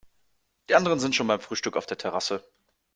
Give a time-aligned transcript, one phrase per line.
[0.67, 2.43] Die anderen sind schon beim Frühstück auf der Terrasse.